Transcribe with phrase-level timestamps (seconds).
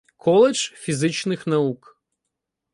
[0.17, 2.01] Коледж фізичних наук.